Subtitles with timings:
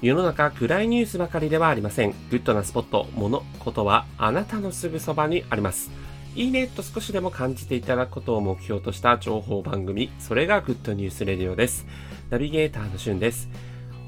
[0.00, 2.14] 世の中暗いニュースばかりではありません。
[2.30, 5.90] グッドなスポット、物、ことはあなたのすぐそばにあります。
[6.36, 11.84] いいねと少しでも感じていただくことを目標とした情報番組、それがグッドニュースレディオです。
[12.30, 13.48] ナビゲーターのしゅんです。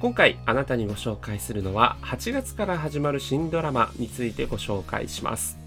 [0.00, 5.59] 今回あなたにご紹介するのは8月から始まる新ドラマについてご紹介します。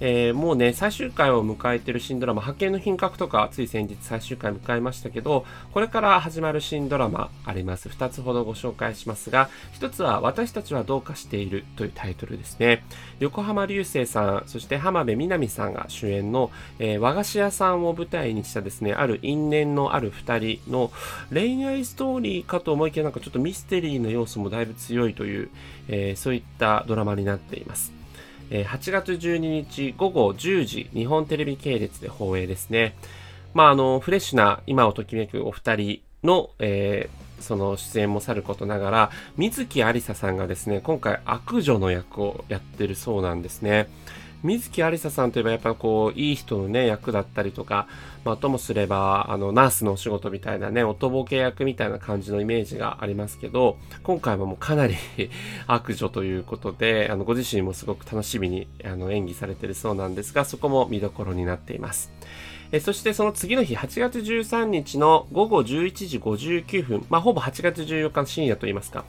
[0.00, 7.88] えー、もうね、最終回を迎えている新ドラマ、派遣の品格とか、つい先日最終回迎えましたけど、これから始まる新ドラマあります。
[7.88, 9.48] 2つほどご紹介しますが、
[9.80, 12.84] 1つは、私たちはどうかしているというタイトルですね。
[13.20, 20.90] 横浜流星さん、そして浜辺美波さんが主演の、えー、和菓子屋さんを舞台にしたですね、ある因縁のある2人の
[21.32, 25.50] 恋愛ストーリーかと思いきや、なんかちょっとミステリーの要素もだいぶ強いという、
[25.88, 28.03] えー、そういったドラマになっています。
[28.50, 32.96] 8月12日午後10時、日本テレビ系列で放映ですね。
[33.54, 43.88] まあ、あの、フレッシュな今をときめくお二人の、えー、その出演もさることながら、水木有沙さんがですね、今回悪女の役をやってるそうなんですね。
[44.44, 47.88] 水木有沙さんといえばやっぱこう、いい人のね、役だったりとか、
[48.26, 54.96] まあ、ともすれば、あの、ナースのお仕事みたいなね、おとぼけ役みたいな感じのイメージがありますけど、今回はもうかなり
[55.66, 62.12] 悪女ということで、あの、ご自身もすごく楽しみに、あの、演技されてるそうなんですが、そこも見どころになっています。
[62.70, 69.04] えそしてその次の日、8月13日の午後11時59分、まあ、ほぼ8月14日の深夜といいますか、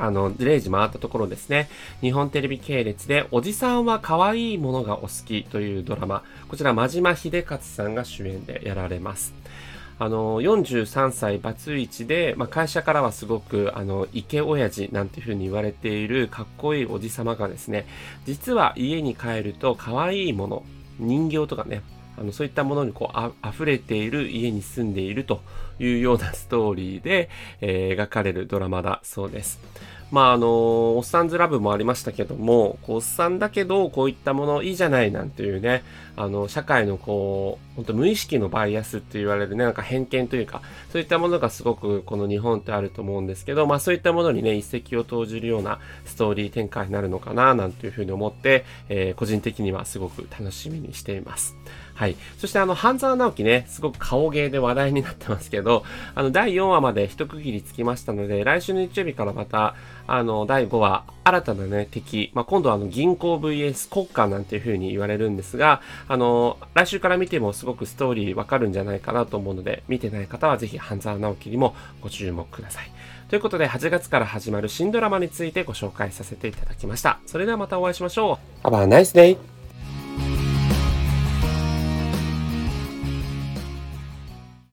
[0.00, 1.68] あの、0時回ったところですね。
[2.00, 6.24] 日本テレビ系列で、おじさんは可愛いものがお好きというドラマ。
[6.48, 9.34] こちら、真島秀勝さんが主演でやられます。
[9.98, 17.86] あの、43歳バツイチで、まあ、会社からはすごく、あの、イケオヤジなんていう風に言われているかっこいいおじさまがですね、
[18.24, 20.64] 実は家に帰ると可愛いもの、
[20.98, 21.82] 人形とかね、
[22.20, 25.40] あのそういったものにこうあ溢れている家に住んでいると
[25.78, 27.30] いうようなストーリーで、
[27.62, 29.58] えー、描かれるドラマだそうです。
[30.10, 35.84] まああの、おっさんずラブもありましたけども、こうおっさんだけど、こういったものいいじゃないなんていうね、
[36.16, 51.54] あの、社会のこう、本当無意識のバイアスって言われるね、なんか偏見というか、そういったものがすごくこの日本ってあると思うんですけど、まあそういったものにね、一石を投じるようなストーリー展開になるのかな、なんていうふうに思って、えー、個人的にはすごく楽しみにしています。
[52.00, 52.16] はい。
[52.38, 55.84] そしてあの、半沢直樹ね、すごく顔芸で話題になってますけど、
[56.14, 59.74] あの、第4話まで一区切りつきましたので、来週の日曜日からまた、
[60.06, 72.90] あの、第5話、新たなね、敵、まあ、今度はあの、銀行 VS 国家なんていう風に言われるんですが、あの、来週から見てもすごくストーリーわかるんじゃないかなと思うので、見てない方はぜひ半沢直樹にもご注目ください。
[73.28, 77.18] ということで、8月から始まる新ドラマについてご紹介させていただきました。
[77.26, 78.66] それではまたお会いしましょう。
[78.66, 79.59] Have a nice day!